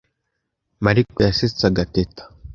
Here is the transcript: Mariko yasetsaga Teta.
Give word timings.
Mariko 0.85 1.17
yasetsaga 1.27 1.83
Teta. 1.93 2.23